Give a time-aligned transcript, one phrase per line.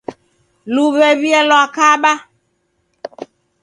[0.73, 2.11] Luw'ew'ia lwakaba.